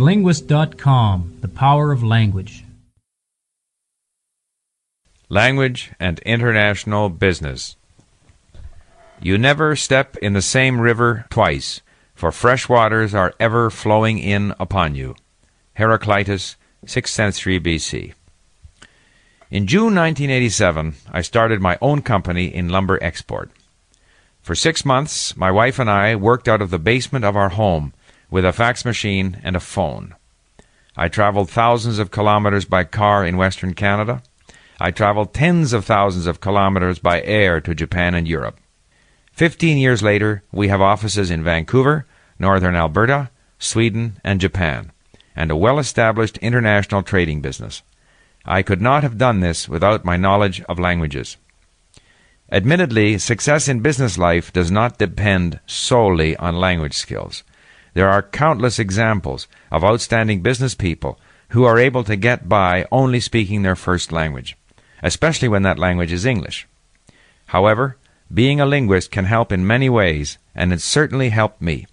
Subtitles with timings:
[0.00, 2.64] TheLinguist.com The Power of Language.
[5.28, 7.76] Language and International Business.
[9.20, 11.82] You never step in the same river twice,
[12.14, 15.16] for fresh waters are ever flowing in upon you.
[15.74, 16.56] Heraclitus,
[16.86, 18.14] 6th century BC.
[19.50, 23.50] In June 1987, I started my own company in lumber export.
[24.40, 27.92] For six months, my wife and I worked out of the basement of our home
[28.30, 30.14] with a fax machine and a phone.
[30.96, 34.22] I traveled thousands of kilometers by car in Western Canada.
[34.78, 38.58] I traveled tens of thousands of kilometers by air to Japan and Europe.
[39.32, 42.06] Fifteen years later, we have offices in Vancouver,
[42.38, 44.92] northern Alberta, Sweden, and Japan,
[45.36, 47.82] and a well established international trading business.
[48.44, 51.36] I could not have done this without my knowledge of languages.
[52.50, 57.44] Admittedly, success in business life does not depend solely on language skills.
[57.94, 63.20] There are countless examples of outstanding business people who are able to get by only
[63.20, 64.56] speaking their first language,
[65.02, 66.68] especially when that language is English.
[67.46, 67.96] However,
[68.32, 71.86] being a linguist can help in many ways, and it certainly helped me.